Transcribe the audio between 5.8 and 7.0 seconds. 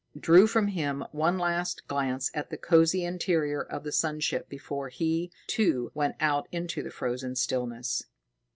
went out into the